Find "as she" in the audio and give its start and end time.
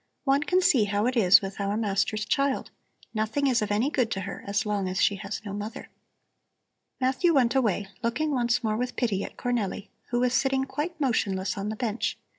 4.89-5.17